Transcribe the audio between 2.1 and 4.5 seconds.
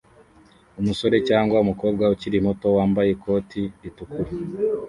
ukiri muto wambaye ikoti ritukura